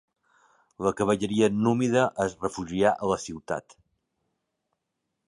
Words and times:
La 0.85 0.93
cavalleria 1.01 1.49
númida 1.65 2.05
es 2.25 2.33
refugià 2.45 2.95
a 2.95 3.11
la 3.13 3.19
ciutat. 3.27 3.77